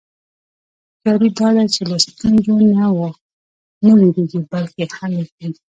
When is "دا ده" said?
1.39-1.63